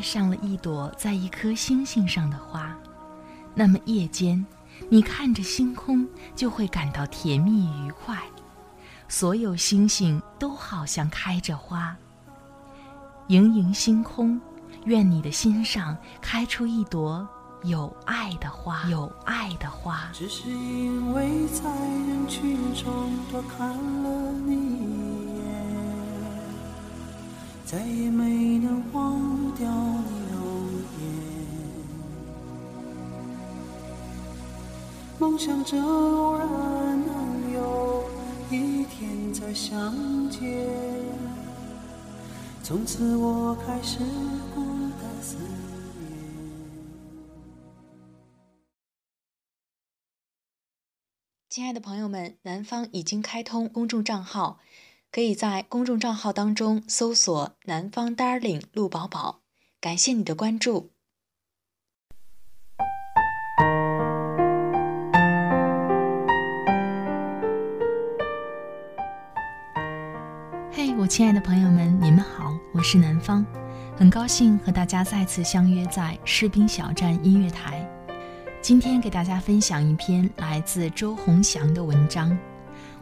[0.00, 2.74] 爱上了一朵在一颗星星上的花，
[3.54, 4.42] 那么夜间，
[4.88, 8.18] 你看着星空就会感到甜蜜愉快。
[9.10, 11.94] 所有星星都好像开着花。
[13.26, 14.40] 盈盈星空，
[14.86, 17.28] 愿你的心上开出一朵
[17.64, 20.08] 有爱的花，有爱的花。
[20.14, 23.68] 只是因为在人群中多看
[24.02, 24.99] 了你。
[27.70, 31.06] 再也没能忘掉你容颜，
[35.20, 36.48] 梦想着偶然
[37.06, 38.10] 能有
[38.50, 40.68] 一天再相见。
[42.64, 44.00] 从此我开始
[44.52, 44.64] 孤
[45.00, 45.48] 单思念。
[51.48, 54.58] 亲爱的朋友们，南方已经开通公众账号。
[55.12, 59.40] 可以在公众账号当中搜索“南方 Darling 陆宝宝”，
[59.80, 60.90] 感谢你的关注。
[70.72, 73.44] 嘿，我亲爱的朋友们，你们好，我是南方，
[73.96, 77.84] 很高兴和大家再次相约在士兵小站音乐台。
[78.62, 82.38] 今天给大家分享一篇来自周鸿祥的文章。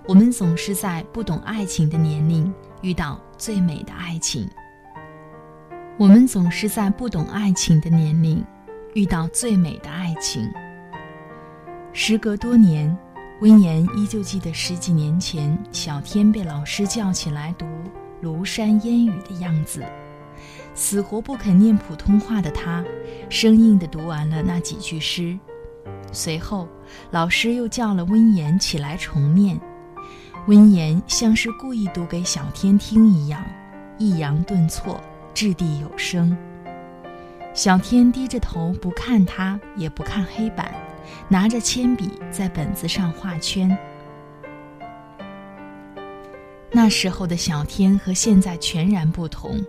[0.08, 4.48] 我们总是在不懂爱情的年龄遇到最美的爱情。
[5.98, 8.42] 我们总是在不懂爱情的年龄
[8.94, 10.50] 遇到最美的爱情。
[11.92, 12.96] 时隔多年，
[13.42, 17.66] 温言依旧记得十几年前小天被老师叫起来读
[18.22, 19.84] 《庐山烟雨》的样子，
[20.74, 22.82] 死活不肯念普通话的他，
[23.28, 25.38] 生硬地读完了那几句诗。
[26.12, 26.66] 随后，
[27.10, 29.60] 老师又叫了温言起来重念。
[30.46, 33.44] 温言像是故意读给小天听一样，
[33.98, 34.98] 抑扬顿挫，
[35.34, 36.36] 掷地有声。
[37.52, 40.74] 小天低着头不看他，也不看黑板，
[41.28, 43.76] 拿着铅笔在本子上画圈。
[46.70, 49.62] 那时候的小天和现在全然不同，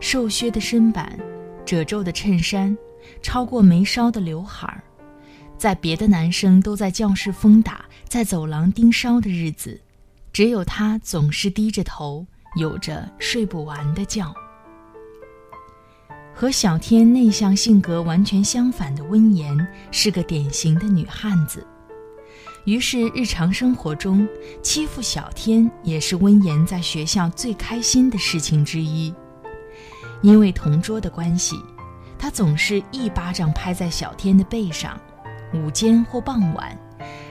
[0.00, 1.16] 瘦削的身板，
[1.64, 2.76] 褶皱的衬衫，
[3.22, 4.82] 超过眉梢的刘海儿。
[5.58, 9.80] 在别的男生都在教室疯打，在走廊盯梢的日子。
[10.36, 12.26] 只有他总是低着头，
[12.56, 14.34] 有着睡不完的觉。
[16.34, 21.66] 和小天内向性格完全相反的温言，是个典型的女汉子。
[22.66, 24.28] 于是日常生活中，
[24.62, 29.14] 欺负小天也是温言在学校最开心的事情之一。
[30.20, 31.56] 因为同桌的关系，
[32.18, 35.00] 他总是一巴掌拍在小天的背上，
[35.54, 36.78] 午间或傍晚。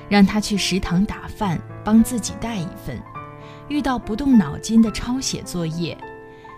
[0.10, 3.02] 让他去食堂打饭，帮自己带一份。
[3.70, 5.98] 遇到不动脑筋的抄写作业，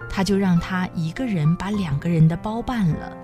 [0.10, 3.16] 他就让他一个人把两个人的包办了。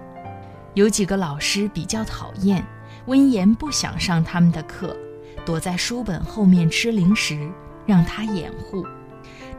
[0.74, 2.66] 有几个老师比较讨厌，
[3.06, 4.96] 温言不想上他们的课，
[5.46, 7.50] 躲在书本后面吃零食，
[7.86, 8.86] 让他掩护。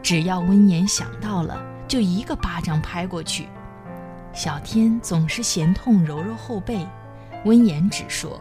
[0.01, 3.47] 只要温言想到了，就一个巴掌拍过去。
[4.33, 6.85] 小天总是嫌痛，揉揉后背。
[7.45, 8.39] 温言只说：“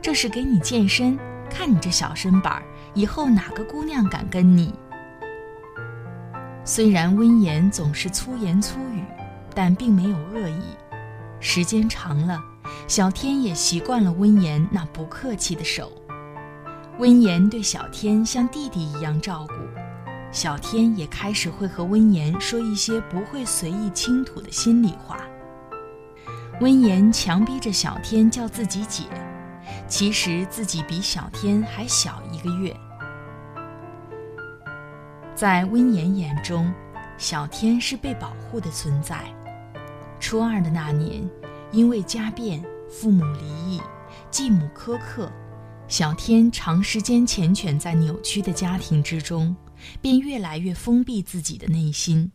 [0.00, 1.18] 这是给你健身。”
[1.50, 2.62] 看你这小身板儿，
[2.94, 4.72] 以后哪个姑娘敢跟你？
[6.64, 9.02] 虽然温言总是粗言粗语，
[9.54, 10.62] 但并没有恶意。
[11.40, 12.40] 时间长了，
[12.86, 15.92] 小天也习惯了温言那不客气的手。
[16.98, 19.54] 温言对小天像弟弟一样照顾，
[20.30, 25.18] 小天也开始会和温言说一些不会随意倾吐的心里话。
[26.60, 29.02] 温言强逼着小天叫自己姐。
[29.88, 32.74] 其实自己比小天还小一个月。
[35.34, 36.72] 在温言眼中，
[37.18, 39.24] 小天是被保护的存在。
[40.20, 41.28] 初二的那年，
[41.72, 43.80] 因为家变，父母离异，
[44.30, 45.30] 继母苛刻，
[45.88, 49.54] 小天长时间缱绻在扭曲的家庭之中，
[50.00, 52.30] 便越来越封闭自己的内心。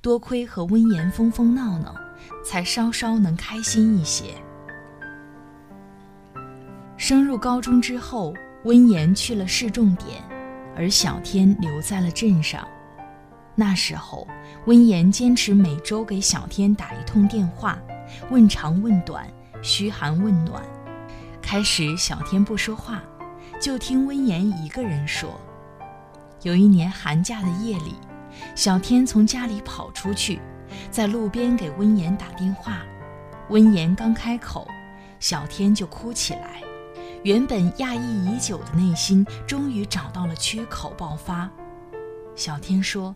[0.00, 1.94] 多亏和温言疯疯闹闹，
[2.42, 4.34] 才稍稍能开心一些。
[6.96, 8.34] 升入高中之后，
[8.64, 10.22] 温言去了市重点，
[10.76, 12.66] 而小天留在了镇上。
[13.54, 14.26] 那时候，
[14.66, 17.78] 温言坚持每周给小天打一通电话，
[18.30, 19.26] 问长问短，
[19.62, 20.62] 嘘寒问暖。
[21.42, 23.02] 开始，小天不说话，
[23.60, 25.38] 就听温言一个人说。
[26.42, 27.96] 有一年寒假的夜里，
[28.54, 30.40] 小天从家里跑出去，
[30.90, 32.78] 在路边给温言打电话。
[33.50, 34.66] 温言刚开口，
[35.18, 36.62] 小天就哭起来。
[37.22, 41.50] 原本压抑已久的内心终于找到了缺口爆发。
[42.34, 43.14] 小天说：“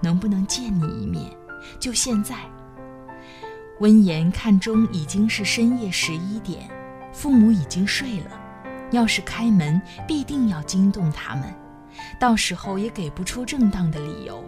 [0.00, 1.30] 能不能见你一面？
[1.78, 2.36] 就现在。”
[3.80, 6.70] 温言看中已经是深夜十一点，
[7.12, 8.30] 父母已经睡了，
[8.92, 11.44] 要是开门，必定要惊动他们，
[12.18, 14.42] 到时候也给不出正当的理由。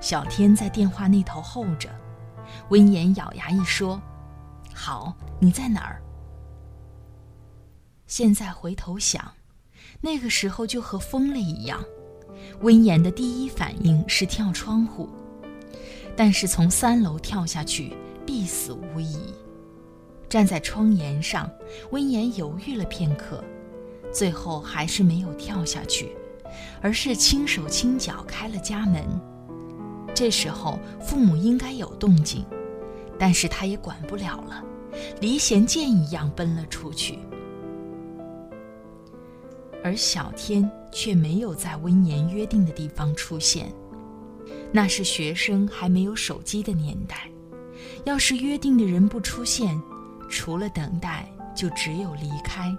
[0.00, 1.88] 小天在电话那头候着，
[2.70, 4.02] 温言咬牙一说
[4.74, 6.01] ：“好，你在哪儿？”
[8.14, 9.32] 现在回头想，
[10.02, 11.82] 那个时候就和疯了一样。
[12.60, 15.08] 温言的第一反应是跳窗户，
[16.14, 19.16] 但是从三楼跳下去必死无疑。
[20.28, 21.50] 站在窗沿上，
[21.90, 23.42] 温言犹豫了片刻，
[24.12, 26.14] 最后还是没有跳下去，
[26.82, 29.02] 而是轻手轻脚开了家门。
[30.14, 32.44] 这时候父母应该有动静，
[33.18, 34.62] 但是他也管不了了，
[35.22, 37.18] 离弦箭一样奔了出去。
[39.82, 43.72] 而小天却没有在温言约定的地方出现。
[44.72, 47.30] 那是学生还没有手机的年代，
[48.04, 49.80] 要是约定的人不出现，
[50.28, 52.74] 除了等待，就只有离开。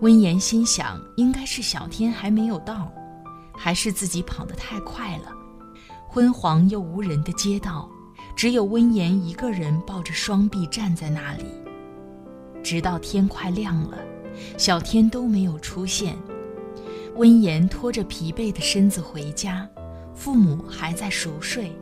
[0.00, 2.90] 温言心想，应该是小天还没有到，
[3.52, 5.32] 还是自己跑得太快了。
[6.08, 7.88] 昏黄又无人的街道，
[8.34, 11.44] 只有温言一个人抱着双臂站在那里，
[12.62, 13.98] 直到天快亮了。
[14.56, 16.16] 小天都没有出现，
[17.16, 19.68] 温言拖着疲惫的身子回家，
[20.14, 21.72] 父母还在熟睡，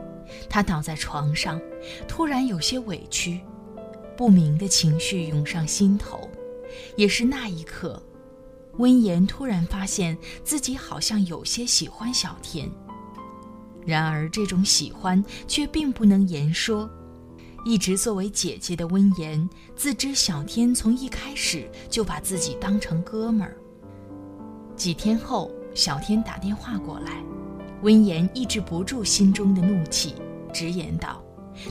[0.49, 1.59] 他倒在床上，
[2.07, 3.39] 突然有些委屈，
[4.17, 6.29] 不明的情绪涌上心头。
[6.95, 8.01] 也是那一刻，
[8.77, 12.69] 温言突然发现自己好像有些喜欢小天，
[13.85, 16.89] 然而这种喜欢却并不能言说。
[17.65, 23.55] 一直作为姐姐的温言，自知小天从一开始就把自己当成哥们儿。
[24.75, 27.21] 几天后，小天打电话过来，
[27.81, 30.15] 温言抑制不住心中的怒气，
[30.53, 31.21] 直言道：“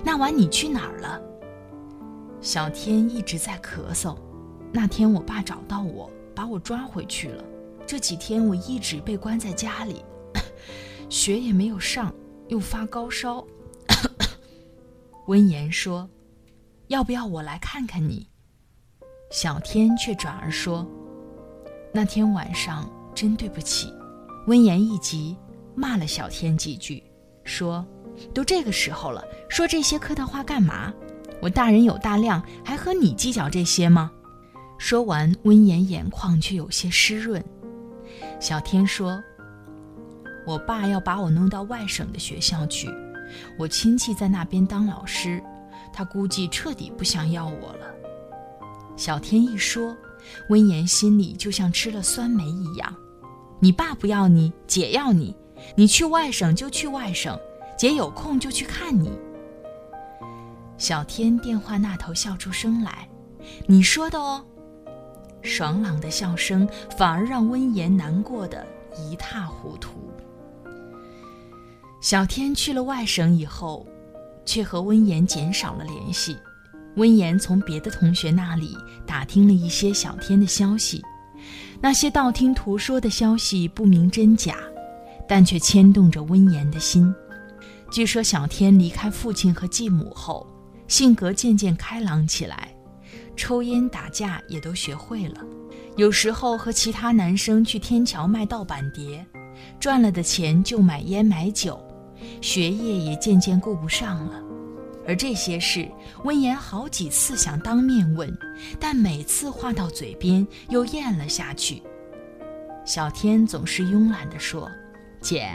[0.05, 1.20] 那晚你去哪儿了？”
[2.40, 4.17] 小天一直在咳嗽。
[4.70, 7.43] 那天我爸找到我，把我抓回去了。
[7.87, 10.05] 这几天我一直被关在家里，
[11.08, 12.14] 学也没有上，
[12.49, 13.44] 又发高烧。
[15.28, 16.08] 温言说
[16.88, 18.26] ：“要不要我来看看你？”
[19.30, 20.88] 小天却转而说
[21.92, 23.92] ：“那天晚上真对不起。”
[24.48, 25.36] 温言一急，
[25.75, 27.04] 骂了小天几句，
[27.44, 27.86] 说
[28.32, 30.94] ：“都这个时候了，说这些客套话干嘛？
[31.42, 34.10] 我大人有大量，还和你计较这些吗？”
[34.80, 37.44] 说完，温言眼眶却有些湿润。
[38.40, 39.22] 小天说
[40.46, 42.88] ：“我爸要把我弄到外省的学校去。”
[43.58, 45.42] 我亲戚在那边当老师，
[45.92, 47.94] 他估计彻底不想要我了。
[48.96, 49.96] 小天一说，
[50.48, 52.94] 温言心里就像吃了酸梅一样。
[53.60, 55.34] 你爸不要你，姐要你，
[55.75, 57.38] 你去外省就去外省，
[57.76, 59.10] 姐有空就去看你。
[60.76, 63.08] 小天电话那头笑出声来
[63.66, 64.44] ：“你说的哦。”
[65.42, 68.66] 爽朗的笑声反而让温言难过的
[68.97, 70.11] 一塌糊涂。
[72.00, 73.87] 小天去了外省以后，
[74.45, 76.37] 却和温言减少了联系。
[76.95, 78.76] 温言从别的同学那里
[79.07, 81.02] 打听了一些小天的消息，
[81.81, 84.57] 那些道听途说的消息不明真假，
[85.28, 87.12] 但却牵动着温言的心。
[87.90, 90.47] 据说小天离开父亲和继母后，
[90.87, 92.73] 性格渐渐开朗起来，
[93.37, 95.40] 抽烟打架也都学会了。
[95.97, 99.25] 有时候和其他男生去天桥卖盗版碟，
[99.81, 101.81] 赚了的钱就买烟买酒。
[102.40, 104.42] 学业也渐渐顾不上了，
[105.06, 105.90] 而这些事，
[106.25, 108.37] 温言好几次想当面问，
[108.78, 111.82] 但每次话到嘴边又咽了下去。
[112.84, 114.70] 小天总是慵懒地说
[115.20, 115.50] ：“姐，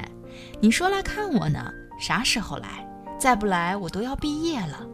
[0.59, 2.87] 你说来看我呢，啥时候来？
[3.19, 4.85] 再不来，我都要毕业了。”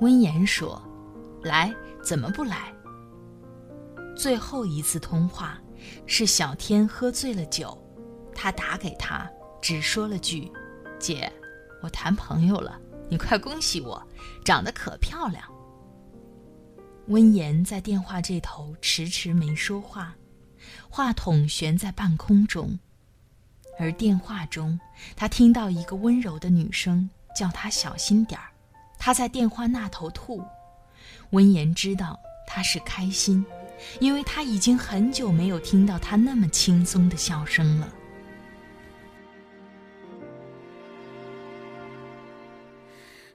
[0.00, 0.82] 温言说
[1.44, 2.72] ：“来，怎么不来？”
[4.16, 5.58] 最后一次通话，
[6.06, 7.76] 是小天喝醉了酒，
[8.34, 9.30] 他打给他，
[9.62, 10.50] 只说了句。
[11.00, 11.32] 姐，
[11.82, 12.78] 我谈朋友了，
[13.08, 14.00] 你快恭喜我，
[14.44, 15.42] 长得可漂亮。
[17.06, 20.14] 温言在电话这头迟迟没说话，
[20.88, 22.78] 话筒悬在半空中，
[23.78, 24.78] 而电话中，
[25.16, 28.46] 他听到一个温柔的女声叫他小心点儿，
[28.98, 30.44] 他在电话那头吐。
[31.30, 33.44] 温言知道他是开心，
[34.00, 37.88] 因为他已经很久没有听到他那么轻松的笑声了。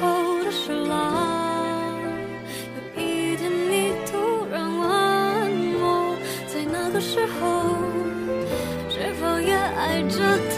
[0.00, 0.92] 后的事啦？
[2.74, 3.04] 有一
[3.36, 3.72] 天你
[4.06, 4.10] 突
[4.50, 4.86] 然问
[5.80, 5.84] 我，
[6.46, 7.40] 在那个时候
[8.90, 10.16] 是否也爱着
[10.54, 10.57] 他？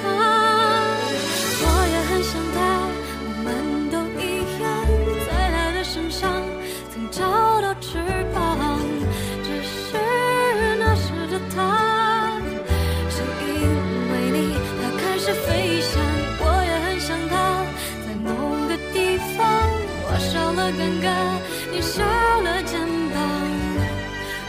[20.72, 22.02] 你少
[22.42, 22.78] 了肩
[23.10, 23.20] 膀，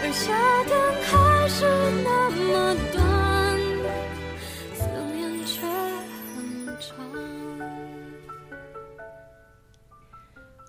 [0.04, 1.66] 而夏天还是
[2.04, 3.02] 那么短，
[4.76, 4.82] 思
[5.16, 5.66] 念却
[6.36, 6.40] 很
[6.80, 6.92] 长。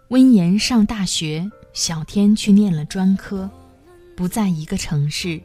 [0.08, 3.50] 温言上大学，小天去念了专科，
[4.16, 5.40] 不在一个城市，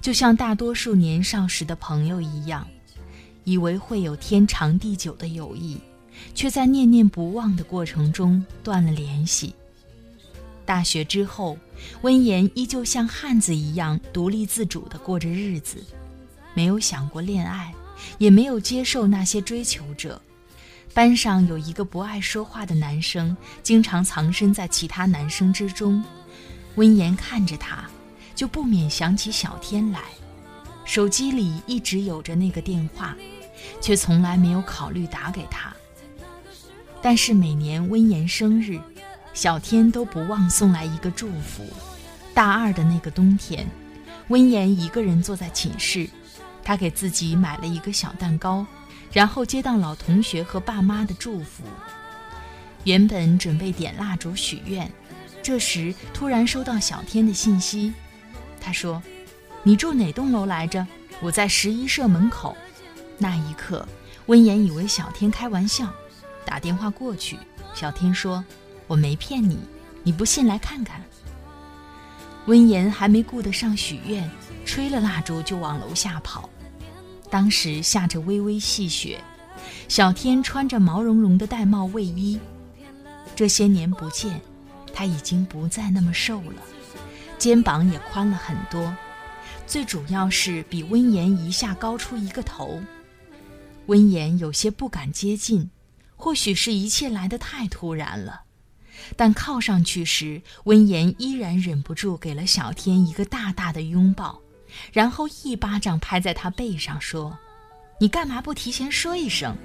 [0.00, 2.66] 就像大多数年少时的朋友一样，
[3.42, 5.80] 以为会有天长地久的友谊，
[6.34, 9.54] 却在念念不忘的过程中断了联系。
[10.64, 11.56] 大学之后，
[12.02, 15.82] 温言依旧像汉子一样独立自主地过着日子，
[16.54, 17.72] 没有想过恋爱，
[18.18, 20.20] 也没有接受那些追求者。
[20.92, 26.04] 班上有一个不爱说话的男生，经常藏身在其他男生之中。
[26.74, 27.88] 温言看着他，
[28.34, 30.00] 就不免想起小天来。
[30.84, 33.16] 手机里一直有着那个电话，
[33.80, 35.74] 却从来没有考虑打给他。
[37.00, 38.78] 但是每年温言生日，
[39.32, 41.64] 小天都不忘送来一个祝福。
[42.34, 43.66] 大二的那个冬天，
[44.28, 46.08] 温言一个人坐在寝室，
[46.62, 48.66] 他给自己买了一个小蛋糕。
[49.10, 51.64] 然后接到老同学和爸妈的祝福。
[52.84, 54.90] 原本准备点蜡烛许愿，
[55.42, 57.94] 这时突然收到小天的信息，
[58.60, 59.02] 他说
[59.64, 60.86] ：“你住哪栋楼来着？
[61.22, 62.54] 我在十一社门口。”
[63.16, 63.88] 那一刻，
[64.26, 65.90] 温言以为小天开玩笑，
[66.48, 67.38] 打电话过去，
[67.74, 68.42] 小天说
[68.88, 69.58] ：“我没骗你，
[70.02, 70.98] 你不信来看看。”
[72.48, 74.28] 温言还没顾得上许愿，
[74.64, 76.48] 吹了蜡烛就往楼下跑。
[77.28, 79.22] 当时下着微微细雪，
[79.88, 82.40] 小天穿着毛茸茸的玳瑁卫衣。
[83.36, 84.40] 这些年不见，
[84.94, 86.62] 他已经不再那么瘦了，
[87.36, 88.96] 肩膀也宽了很多，
[89.66, 92.80] 最主要是比温言一下高出一个头。
[93.84, 95.70] 温言有些不敢接近，
[96.18, 98.42] 或许是一切来得太突然了，
[99.16, 104.42] 但靠上去时，温言依然忍不住给了小天一个大大的拥抱。
[104.92, 107.38] 然后一巴掌拍在他背上，说
[108.00, 109.56] ：“你干嘛不提前说一声？”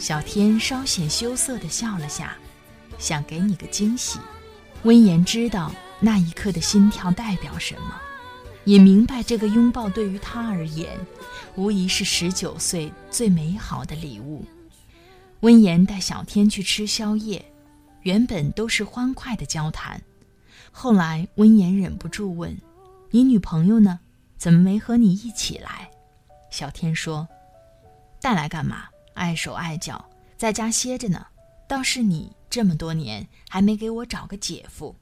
[0.00, 2.36] 小天稍显羞涩地笑了下，
[2.98, 4.18] 想给你个惊喜。
[4.82, 8.00] 温言知道那一刻的心跳代表什么，
[8.64, 10.98] 也明白这个拥抱对于他而言，
[11.54, 14.44] 无疑是十九岁最美好的礼物。
[15.40, 17.44] 温言带小天去吃宵夜，
[18.02, 20.00] 原本都是欢快的交谈，
[20.72, 22.56] 后来温言忍不住问。
[23.10, 24.00] 你女朋友呢？
[24.38, 25.90] 怎么没和你一起来？
[26.50, 27.26] 小天说
[28.20, 28.84] ：“带来干嘛？
[29.14, 30.04] 碍手碍脚，
[30.36, 31.26] 在家歇着呢。
[31.68, 34.94] 倒是你这么多年还没给我找个姐夫。”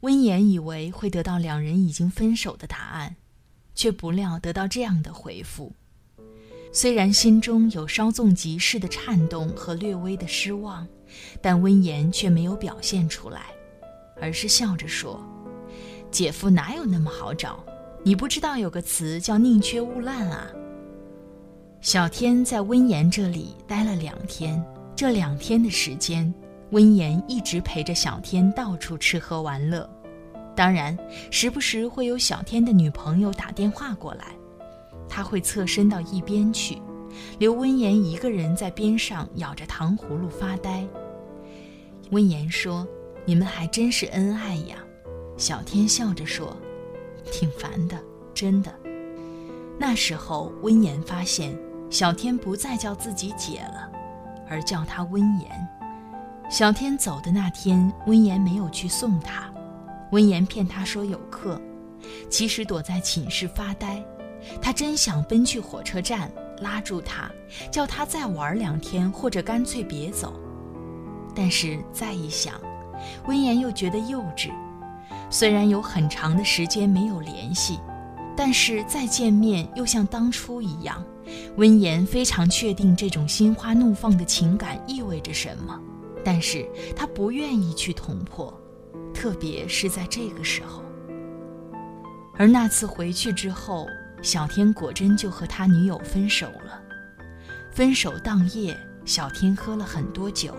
[0.00, 3.16] 温言以为会得到两人已经分手的答案，
[3.74, 5.72] 却不料得到这样的回复。
[6.72, 10.86] 虽然心中有稍纵即逝的颤动和略微的失望，
[11.40, 13.46] 但温言却没有表现出来，
[14.20, 15.20] 而是笑着说。
[16.10, 17.64] 姐夫哪有那么好找？
[18.04, 20.46] 你不知道有个词叫“宁缺毋滥”啊。
[21.80, 24.62] 小天在温言这里待了两天，
[24.94, 26.32] 这两天的时间，
[26.70, 29.88] 温言一直陪着小天到处吃喝玩乐。
[30.56, 30.96] 当然，
[31.30, 34.26] 时不时会有小天的女朋友打电话过来，
[35.08, 36.80] 他会侧身到一边去，
[37.38, 40.86] 留温言一个人在边上咬着糖葫芦发呆。
[42.10, 42.86] 温言说
[43.26, 44.76] ：“你们还真是恩爱呀。”
[45.36, 46.56] 小天笑着说
[47.30, 47.98] ：“挺烦的，
[48.34, 48.74] 真的。”
[49.78, 51.56] 那时候，温言发现
[51.90, 53.90] 小天不再叫自己姐了，
[54.48, 55.68] 而叫她温言。
[56.50, 59.52] 小天走的那天，温言没有去送他，
[60.12, 61.60] 温言骗他说有课，
[62.30, 64.02] 其实躲在寝室发呆。
[64.60, 66.30] 他真想奔去火车站
[66.60, 67.30] 拉住他，
[67.70, 70.38] 叫他再玩两天，或者干脆别走。
[71.34, 72.60] 但是再一想，
[73.26, 74.50] 温言又觉得幼稚。
[75.30, 77.78] 虽然有很长的时间没有联系，
[78.36, 81.04] 但是再见面又像当初一样。
[81.56, 85.78] 温言非常确定这种心花怒放的情感意味着什么，
[86.24, 86.66] 但是
[86.96, 88.52] 他不愿意去捅破，
[89.12, 90.82] 特别是在这个时候。
[92.38, 93.86] 而那次回去之后，
[94.22, 96.80] 小天果真就和他女友分手了。
[97.70, 100.54] 分手当夜，小天喝了很多酒，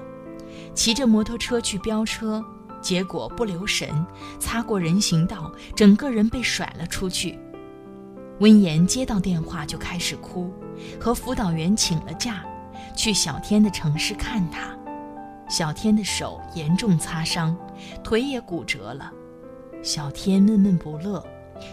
[0.73, 2.43] 骑着摩托车去飙车。
[2.81, 3.89] 结果不留神，
[4.39, 7.37] 擦过人行道，整个人被甩了出去。
[8.39, 10.49] 温言接到电话就开始哭，
[10.97, 12.41] 和辅导员请了假，
[12.95, 14.73] 去小天的城市看他。
[15.49, 17.53] 小天的手严重擦伤，
[18.01, 19.11] 腿也骨折了。
[19.83, 21.21] 小天闷闷不乐，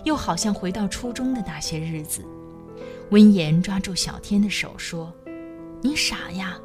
[0.05, 2.25] 又好像回到初中的那些日子。
[3.11, 5.13] 温言抓住小天的手说
[5.81, 6.59] ：“你傻呀，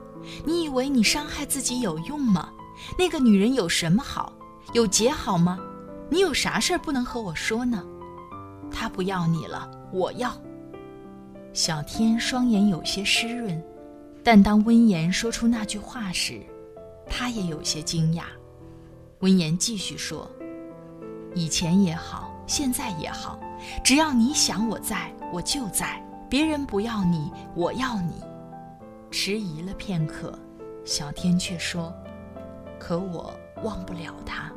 [0.45, 2.49] 你以为你伤害自己有用吗？”
[2.97, 4.33] 那个女人有什么好？
[4.73, 5.59] 有姐好吗？
[6.09, 7.85] 你有啥事儿不能和我说呢？
[8.71, 10.35] 她不要你了，我要。
[11.53, 13.61] 小天双眼有些湿润，
[14.23, 16.41] 但当温言说出那句话时，
[17.05, 18.23] 他也有些惊讶。
[19.19, 20.29] 温言继续说
[21.35, 23.39] ：“以前也好，现在也好，
[23.83, 26.01] 只要你想我在，我就在。
[26.29, 28.13] 别人不要你，我要你。”
[29.12, 30.38] 迟疑了片刻，
[30.86, 31.93] 小天却说。
[32.79, 33.33] 可我
[33.63, 34.51] 忘不了他。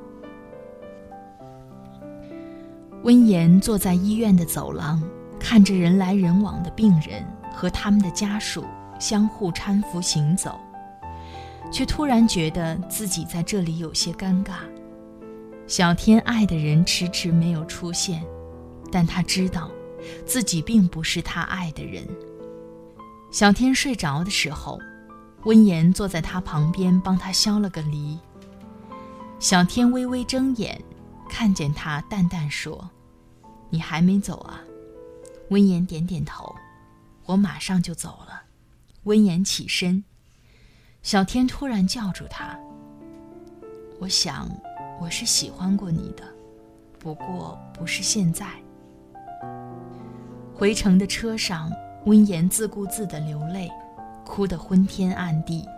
[3.03, 5.03] 温言坐在医院的走廊，
[5.38, 7.23] 看着人来人往的病人
[7.53, 8.64] 和他们的家属
[8.99, 10.59] 相互搀扶行走，
[11.70, 14.55] 却突然觉得自己在这里有些尴尬。
[15.66, 18.24] 小天爱的人迟迟没有出现，
[18.92, 19.70] 但他知道，
[20.27, 22.07] 自己并不是他爱的人。
[23.31, 24.79] 小天睡着的时候。
[25.44, 28.18] 温言坐在他旁边，帮他削了个梨。
[29.38, 30.83] 小天微微睁眼，
[31.29, 32.88] 看见他，淡淡说
[33.68, 34.62] ：“你还没走啊？”
[35.53, 36.55] 温言点点头
[37.29, 38.44] ：“我马上就走了。”
[39.05, 40.03] 温言起身，
[41.03, 42.59] 小天突然叫住他
[44.00, 44.48] ：“我想，
[45.00, 46.22] 我是喜欢过你的，
[46.98, 48.46] 不过不是现在。”
[50.54, 51.70] 回程的车上，
[52.07, 53.70] 温言自顾自地流泪。
[54.26, 55.68] 哭得昏天暗地，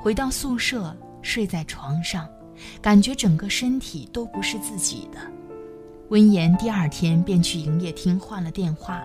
[0.00, 2.28] 回到宿舍睡在床上，
[2.80, 5.18] 感觉整个身体都不是自己的。
[6.10, 9.02] 温言第二天便去营业厅换了电话，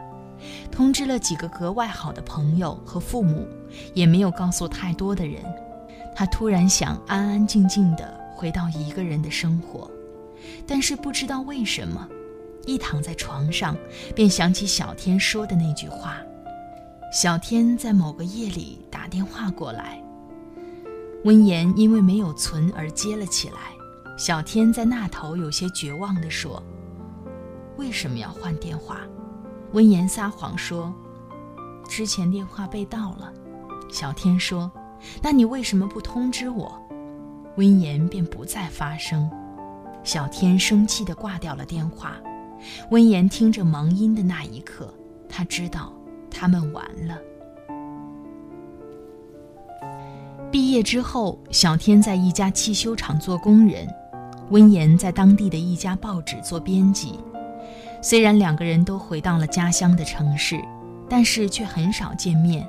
[0.71, 3.47] 通知了几个格外好的朋友和父母，
[3.95, 5.43] 也没有告诉太多的人。
[6.15, 9.89] 他突然想安安静静的回到一个人的生活，
[10.67, 12.07] 但是不知道为什么，
[12.65, 13.75] 一躺在床上
[14.13, 16.17] 便想起小天说的那句话。
[17.13, 20.03] 小天在某个夜里打电话过来，
[21.23, 23.57] 温言因为没有存而接了起来。
[24.17, 26.61] 小天在那头有些绝望地说
[27.77, 28.99] ：“为什么要换电话？”
[29.71, 30.93] 温言撒谎说
[31.89, 33.31] ：“之前电话被盗了。”
[33.91, 34.71] 小天说
[35.21, 36.79] ：“那你为什么不通知我？”
[37.57, 39.29] 温言便不再发声。
[40.03, 42.17] 小天生气地挂掉了电话。
[42.89, 44.93] 温言听着忙音的那一刻，
[45.27, 45.91] 他知道。
[46.37, 47.17] 他们完了。
[50.51, 53.87] 毕业之后，小天在一家汽修厂做工人，
[54.49, 57.17] 温言在当地的一家报纸做编辑。
[58.01, 60.61] 虽然两个人都回到了家乡的城市，
[61.09, 62.67] 但是却很少见面。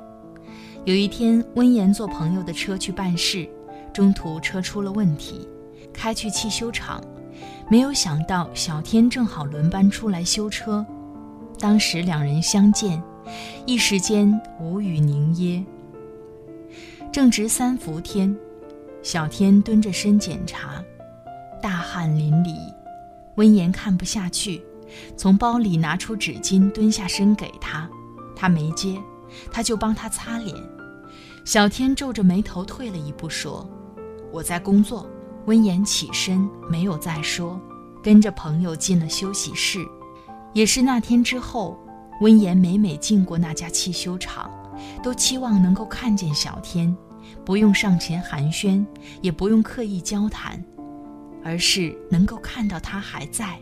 [0.85, 3.49] 有一天，温言坐朋友的车去办事，
[3.97, 5.49] 中途车出了问题，
[5.91, 7.03] 开去汽修厂，
[7.67, 10.85] 没有想到小天正好轮班出来修车。
[11.57, 13.01] 当时两人相见。
[13.65, 15.65] 一时间无语凝噎。
[17.11, 18.37] 正值三伏天，
[19.01, 20.79] 小天蹲着身检查，
[21.59, 22.55] 大汗淋漓。
[23.37, 24.63] 温言看不下去，
[25.17, 27.89] 从包里拿出纸巾，蹲下身给他。
[28.35, 28.95] 他没接，
[29.51, 30.55] 他就帮他擦脸。
[31.43, 33.67] 小天皱着眉头退了一步，说
[34.31, 35.09] ：“我在工作。”
[35.47, 37.59] 温言起身，没有再说，
[38.03, 39.79] 跟着朋友进了休息室。
[40.53, 41.77] 也是那天之后。
[42.19, 44.49] 温言每每进过那家汽修厂，
[45.03, 46.97] 都期望能够看见小天，
[47.45, 48.83] 不用上前寒暄，
[49.21, 50.59] 也不用刻意交谈，
[51.43, 53.59] 而是能够看到他还在，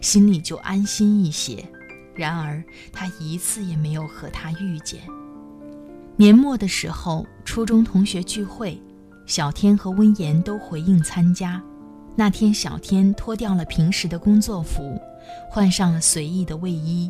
[0.00, 1.62] 心里就安心一些。
[2.14, 5.02] 然而他一次也没有和他遇见。
[6.16, 8.80] 年末的时候，初中同学聚会，
[9.30, 11.62] 小天和温言都回应参加。
[12.16, 15.00] 那天，小天脱掉了平时的工作服，
[15.48, 17.08] 换上了随意的卫衣，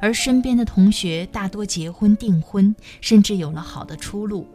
[0.00, 4.46] 而身边的同学大多结婚订婚，甚至有了好的出路，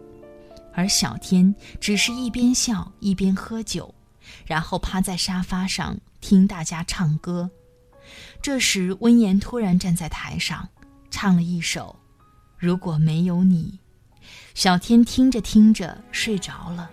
[0.73, 3.93] 而小天只是一边笑一边喝酒，
[4.45, 7.51] 然后趴在沙发上听大家唱歌。
[8.41, 10.69] 这时，温言突然站在台上，
[11.11, 11.97] 唱了一首。
[12.57, 13.77] 如果没有你，
[14.53, 16.89] 小天听着听着睡着了。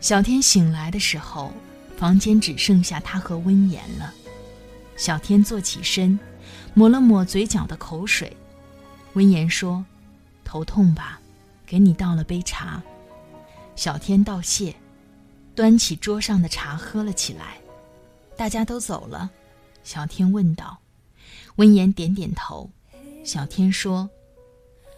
[0.00, 1.52] 小天醒来的时候，
[1.96, 4.12] 房间只剩下他和温言了。
[4.96, 6.18] 小天坐起身，
[6.74, 8.36] 抹了抹嘴角的口水。
[9.14, 9.84] 温言说
[10.44, 11.20] ：“头痛吧？
[11.64, 12.82] 给你倒了杯茶。”
[13.76, 14.74] 小天道谢，
[15.54, 17.58] 端起桌上的茶喝了起来。
[18.36, 19.30] 大家都走了，
[19.84, 20.78] 小天问道
[21.56, 22.70] ：“温言点点头。”
[23.24, 24.08] 小天说。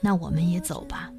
[0.01, 1.11] 那我们也走吧。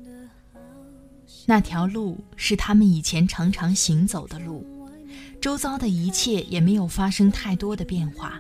[1.46, 4.66] 那条路是他们以前常常行走的路，
[5.42, 8.40] 周遭的一切也没有发生太多的变化。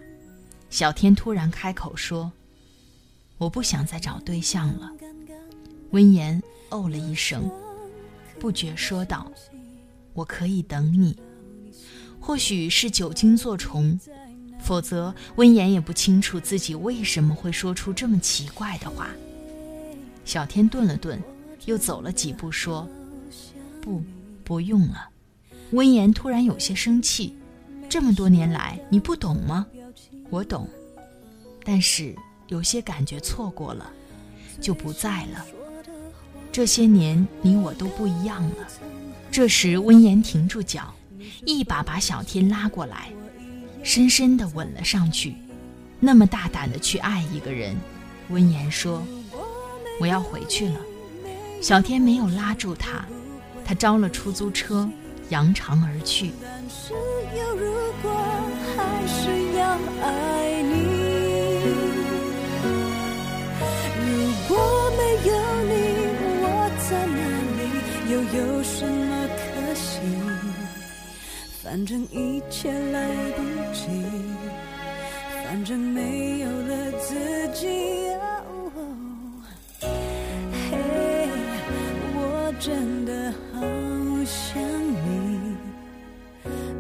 [0.69, 2.31] 小天突然开口说
[3.39, 4.91] ：“我不想再找对象了。”
[5.91, 7.49] 温言哦了一声，
[8.39, 9.31] 不觉说道
[10.13, 11.17] ：“我可以等你。”
[12.21, 13.99] 或许是酒精作虫，
[14.59, 19.09] 否则温言也不清楚自己为什么会说出这么奇怪的话。
[20.25, 21.19] 小天顿了顿，
[21.69, 22.89] 又走了几步，说
[23.79, 24.01] ：“不，
[24.43, 25.07] 不用了。”
[25.71, 27.37] 温言突然有些生气
[27.87, 29.67] ：“这么多年来，你不懂吗？
[30.31, 30.67] 我懂，
[31.63, 32.15] 但是
[32.47, 33.87] 有些感觉错过了，
[34.59, 35.45] 就不在了。
[36.51, 38.67] 这些年，你我都不一样了。”
[39.31, 40.91] 这时，温言停住脚，
[41.45, 43.11] 一把把小天拉过来，
[43.83, 45.35] 深深地吻了上去。
[45.99, 47.77] 那么大胆的去爱一个人，
[48.29, 49.03] 温言说。
[50.01, 50.79] 我要回去了，
[51.61, 53.05] 小天没有拉住他，
[53.65, 54.89] 他招了出租车，
[55.27, 56.31] 扬长而去。
[63.99, 64.15] 如
[64.47, 64.57] 果
[64.97, 65.35] 没有
[65.67, 65.71] 你，
[66.41, 66.43] 我
[66.89, 67.19] 在哪
[67.59, 67.61] 里？
[68.09, 69.99] 又有什么可惜？
[71.61, 73.43] 反正一切来不
[73.73, 73.85] 及，
[75.45, 77.13] 反正没有了自
[77.53, 77.67] 己。
[82.59, 83.61] 真的好
[84.25, 84.61] 想
[85.05, 85.55] 你，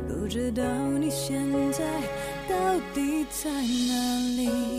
[0.09, 0.61] 不知道
[0.99, 1.85] 你现在
[2.49, 2.55] 到
[2.93, 4.78] 底在哪里。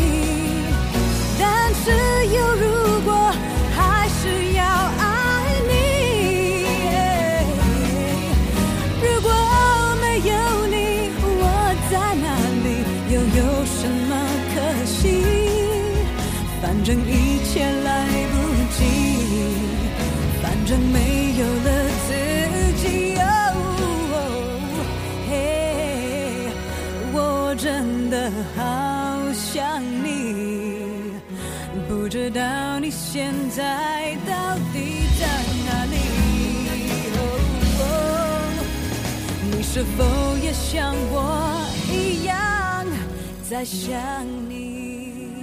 [40.73, 42.87] 像我一样
[43.43, 45.35] 在想你？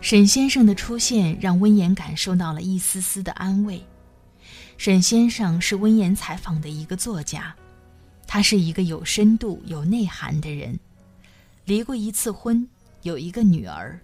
[0.00, 3.80] 沈先生的出现让温言感受到了一丝丝的安慰。
[4.76, 7.54] 沈先生是温言采访的一个作家，
[8.26, 10.76] 他是一个有深度、有内涵的人，
[11.66, 12.66] 离过一次婚，
[13.02, 14.00] 有一个女儿。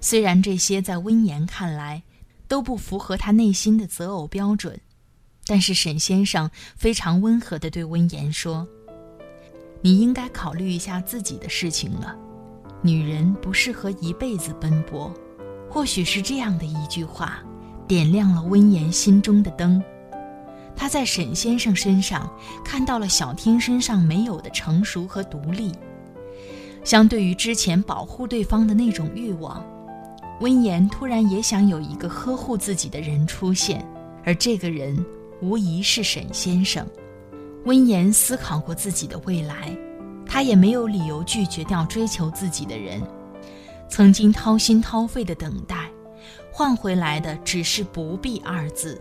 [0.00, 2.02] 虽然这些在温言看来
[2.48, 4.80] 都不符合他内心的择偶标准，
[5.46, 8.66] 但是沈先生非常温和地对温言说
[9.80, 12.16] ：“你应该考虑一下自己的事情了。
[12.82, 15.12] 女人不适合一辈子奔波。”
[15.68, 17.42] 或许是这样的一句话，
[17.86, 19.82] 点亮了温言心中的灯。
[20.76, 22.30] 他在沈先生身上
[22.64, 25.72] 看到了小天身上没有的成熟和独立。
[26.84, 29.62] 相对于之前保护对方的那种欲望，
[30.40, 33.84] 温言突然也想有一个呵护自己的人出现，
[34.24, 35.04] 而这个人
[35.40, 36.86] 无疑是沈先生。
[37.64, 39.76] 温言思考过自己的未来，
[40.24, 43.02] 他也没有理由拒绝掉追求自己的人。
[43.88, 45.90] 曾经掏心掏肺的等待，
[46.52, 49.00] 换回来的只是“不必”二字。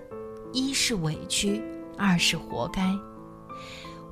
[0.51, 1.61] 一是委屈，
[1.97, 2.95] 二是活该。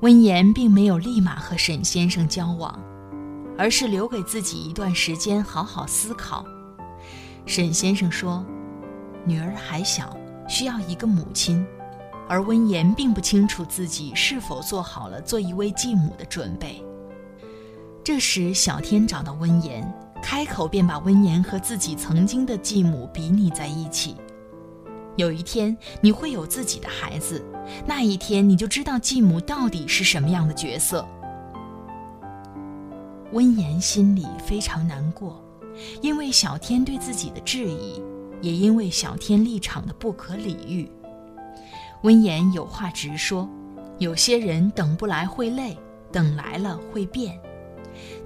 [0.00, 2.78] 温言并没有立马和沈先生交往，
[3.56, 6.44] 而是留给自己一段时间好好思考。
[7.46, 8.44] 沈先生说
[9.24, 10.16] ：“女儿还小，
[10.48, 11.64] 需要一个母亲。”
[12.28, 16.82] 而温言并不清楚自己是否做好了做一位继母的准备。
[18.02, 24.16] 这时，小天找到温言，开口便把温言和自己曾经的继母比拟在一起。
[25.16, 27.44] 有一天你会有自己的孩子，
[27.86, 31.06] 那一天你就知道继母到底是什么样的角色。
[33.32, 35.42] 温言心里非常难过，
[36.02, 38.02] 因为小天对自己的质疑，
[38.40, 40.90] 也因为小天立场的不可理喻。
[42.04, 43.48] 温言有话直说，
[43.98, 45.74] 有些人等不来会累，
[46.12, 47.40] 等来了会变。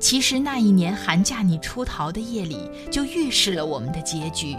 [0.01, 4.57] 其实那一年寒假你出逃的夜里，就预示了我们的结局。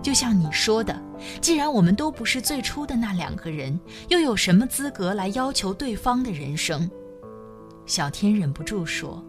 [0.00, 0.96] 就像你说的，
[1.40, 3.78] 既然我们都不是最初的那两个人，
[4.08, 6.88] 又有什么资格来要求对方的人生？
[7.86, 9.20] 小天忍不住说：“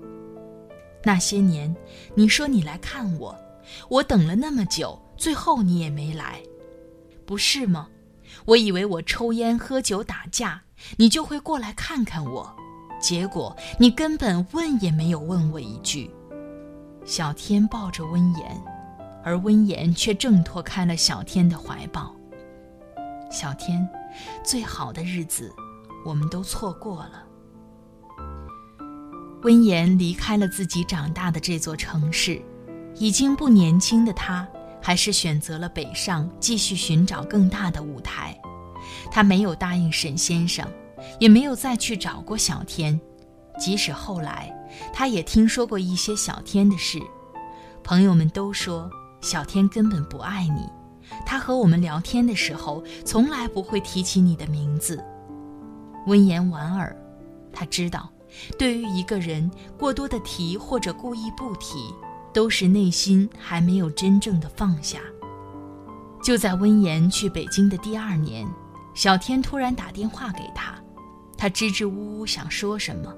[1.03, 1.75] 那些年，
[2.13, 3.35] 你说你来看我，
[3.89, 6.39] 我等了那么久，最后你也没来，
[7.25, 7.87] 不是吗？
[8.45, 10.61] 我以为我抽烟、喝酒、打架，
[10.97, 12.55] 你就会过来看看我，
[12.99, 16.11] 结果你根本问也没有问我一句。”
[17.05, 18.61] 小天抱着温言。
[19.23, 22.15] 而温言却挣脱开了小天的怀抱。
[23.29, 23.87] 小天，
[24.43, 25.53] 最好的日子，
[26.03, 27.23] 我们都错过了。
[29.43, 32.41] 温言离开了自己长大的这座城市，
[32.95, 34.47] 已经不年轻的他，
[34.81, 38.35] 还是选择了北上，继续寻找更大的舞台。
[39.11, 40.65] 他没有答应沈先生，
[41.19, 42.99] 也没有再去找过小天。
[43.59, 44.51] 即使后来，
[44.91, 46.99] 他也听说过一些小天的事，
[47.83, 48.89] 朋友们都说。
[49.21, 50.67] 小天根本不爱你，
[51.27, 54.99] 他和我们聊天的时候，从来不会提起你的名字。
[56.07, 56.99] 温言莞尔，
[57.53, 58.09] 他知道，
[58.57, 61.93] 对于一个人过多的提或者故意不提，
[62.33, 64.99] 都是内心还没有真正的放下。
[66.23, 68.47] 就在温言去北京的第二年，
[68.93, 70.75] 小天突然打电话给他，
[71.37, 73.13] 他支支吾吾想说什么，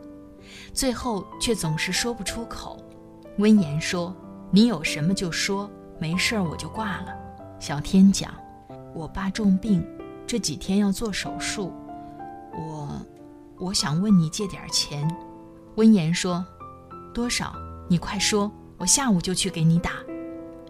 [0.73, 2.78] 最后却总是说不出口。
[3.39, 4.15] 温言说
[4.52, 7.13] ：“你有什么就说。”没事儿，我就挂了。
[7.60, 8.34] 小天讲，
[8.93, 9.86] 我爸重病，
[10.28, 11.71] 这几天要做手术，
[12.52, 13.02] 我，
[13.58, 15.08] 我想问你借点钱。
[15.76, 16.45] 温言说，
[17.13, 17.54] 多少？
[17.88, 19.92] 你快说，我下午就去给你打。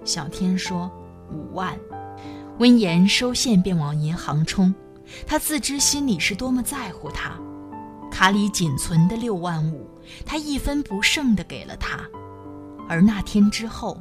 [0.04, 0.92] 小天说，
[1.32, 1.78] 五万。
[2.60, 4.74] 温言收线便往银行冲，
[5.26, 7.39] 他自知心里是多么在乎他，
[8.12, 9.89] 卡里仅存的六万五，
[10.26, 12.00] 他一分不剩的给了他。
[12.88, 13.98] 而那天之后。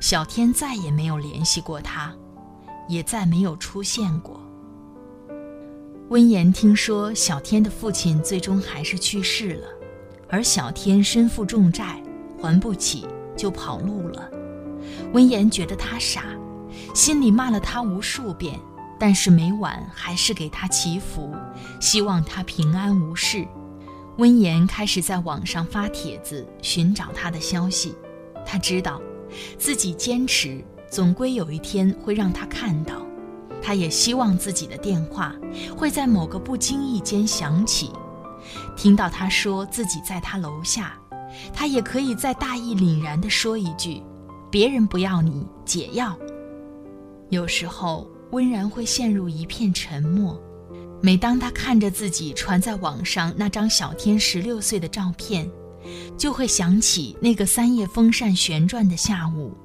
[0.00, 2.12] 小天再也没有联系过他，
[2.88, 4.40] 也再没有出现过。
[6.08, 9.68] 温言听说小天的父亲最终还是去世了，
[10.26, 12.02] 而小天身负重债，
[12.40, 13.06] 还不起
[13.38, 14.28] 就跑路了。
[15.14, 16.24] 温言觉得他傻，
[16.94, 18.60] 心里骂了他无数遍，
[18.98, 21.34] 但是每晚还是给他祈福，
[21.80, 23.46] 希望他平安无事。
[24.18, 27.94] 温言开始在网上发帖子寻找他的消息，
[28.44, 29.00] 他知道。
[29.58, 32.94] 自己坚持，总归有一天会让他看到。
[33.60, 35.34] 他也希望自己的电话
[35.76, 37.90] 会在某个不经意间响起，
[38.74, 40.98] 听到他说自己在他楼下，
[41.52, 44.02] 他也可以再大义凛然地说一句
[44.50, 46.18] ：“别人不要你，姐要。”
[47.30, 50.40] 有时候，温然会陷入一片沉默。
[51.02, 55.48] 每当他看着自己传在网上那张小天十六岁的照片。
[56.18, 59.56] 就会想起那个三叶风扇旋转的下午，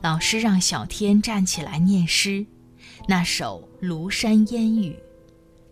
[0.00, 2.46] 老师让小天站起来念诗，
[3.06, 4.96] 那首《庐山烟雨》：“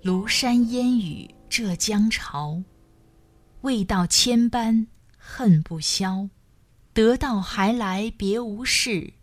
[0.06, 2.60] 庐山烟雨浙江潮，
[3.62, 4.86] 未到千般
[5.26, 6.28] 恨不消，
[6.92, 9.14] 得到还来别无事，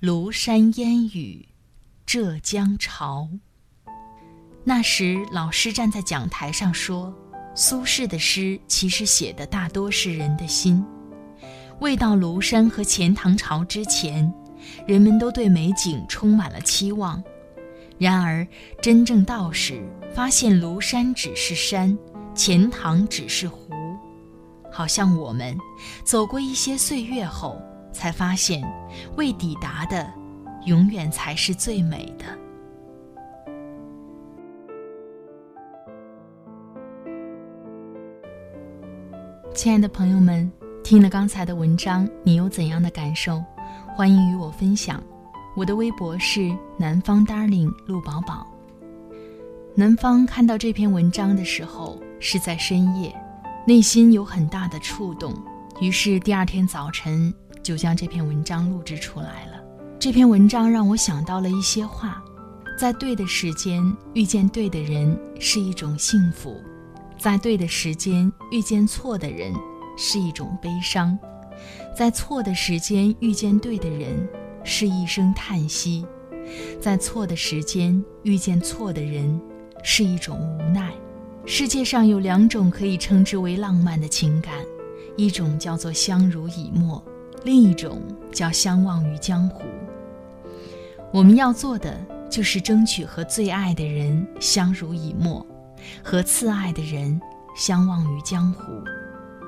[0.00, 1.46] 庐山烟雨
[2.06, 3.28] 浙江潮。
[4.64, 7.14] 那时老师站在讲台上说，
[7.54, 10.82] 苏轼的诗其实写的大多是人的心。
[11.80, 14.32] 未到庐山和钱塘潮之前，
[14.86, 17.22] 人们都对美景充满了期望。
[17.98, 18.48] 然而，
[18.82, 21.96] 真正到时，发现庐山只是山，
[22.34, 23.70] 钱塘只是湖。
[24.80, 25.54] 好像我们
[26.04, 27.60] 走过一些岁月后，
[27.92, 28.66] 才发现，
[29.14, 30.10] 未抵达的，
[30.64, 32.24] 永远才是最美的。
[39.52, 40.50] 亲爱的朋友们。
[40.82, 43.44] 听了刚才的文章，你有怎样的感受？
[43.94, 44.98] 欢迎与我分享。
[45.54, 48.46] 我的微博是南方 darling 陆宝宝。
[49.74, 53.14] 南方看到这篇文章的时候是在深夜，
[53.66, 55.34] 内心有很大的触动，
[55.80, 59.62] 于是第二天早晨就将这篇文章录制出来了。
[59.98, 62.22] 这篇文章让我想到了一些话：
[62.78, 63.82] 在对的时间
[64.14, 66.56] 遇见对的人是一种幸福，
[67.18, 69.54] 在对的时间遇见错的人。
[70.02, 71.18] 是一种悲伤，
[71.94, 74.26] 在错的时间遇见对的人，
[74.64, 76.02] 是一声叹息；
[76.80, 79.38] 在错的时间遇见错的人，
[79.82, 80.90] 是一种无奈。
[81.52, 84.54] 世界上有两种可以称之为浪漫的情感，
[85.16, 87.04] 一种叫做相濡以沫，
[87.42, 89.64] 另一种叫相忘于江湖。
[91.12, 95.44] 我们要做的就是争取和最爱的人相濡以沫，
[96.04, 97.20] 和次爱的人
[97.56, 98.62] 相忘于江湖。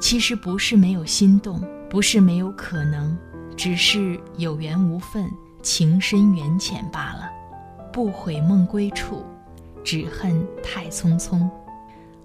[0.01, 3.17] 其实不是没有心动，不是没有可能，
[3.57, 5.31] 只是有缘无分，
[5.63, 7.31] 情深缘浅罢了。
[7.93, 9.25] 不悔梦归处，
[9.85, 11.49] 只恨太匆匆。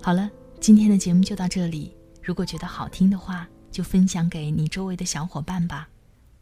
[0.01, 0.29] 好了，
[0.59, 1.93] 今天的节目就到这里。
[2.23, 5.87] 如果觉得好听的话，就分享给你周围的小伙伴吧。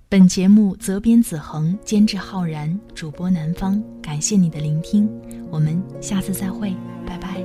[0.10, 3.84] 本节目责编子恒，监制浩然，主播南方。
[4.02, 5.08] 感谢你的聆听，
[5.52, 6.74] 我们下次再会，
[7.06, 7.45] 拜拜。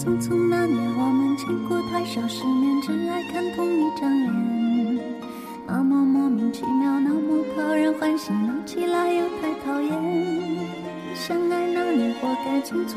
[0.00, 1.36] 匆匆那年，我们。
[1.36, 4.30] 见过太少世面，只爱看同一张脸。
[5.66, 9.90] 那么莫名其妙，那么讨人欢喜，闹起来又太讨厌。
[11.14, 12.96] 相爱那年，活该匆匆，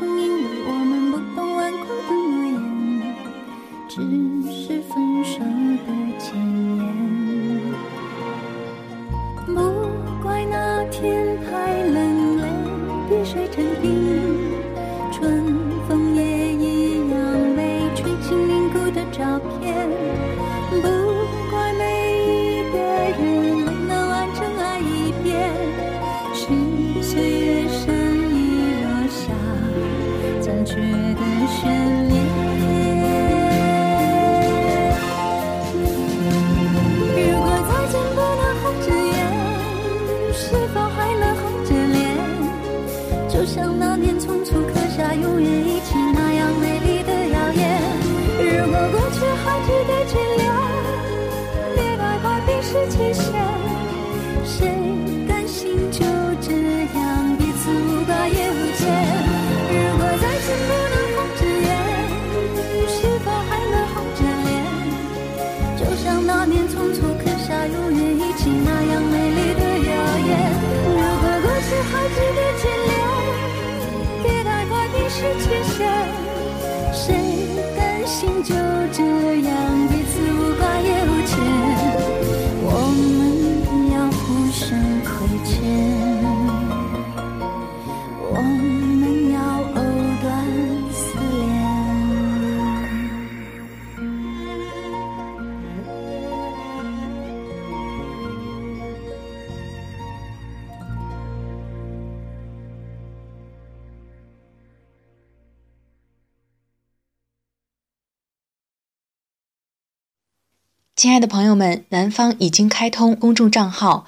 [111.14, 114.04] 亲爱的朋友们，南方已经开通公众账号，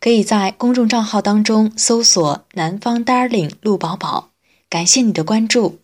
[0.00, 4.30] 可以在公众账号当中搜索“南方 darling 陆宝宝”，
[4.70, 5.80] 感谢你的关注。